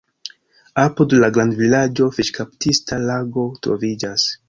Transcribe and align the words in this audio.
Apud 0.83 1.13
la 1.25 1.29
grandvilaĝo 1.35 2.09
fiŝkaptista 2.17 3.03
lago 3.07 3.49
troviĝas. 3.67 4.31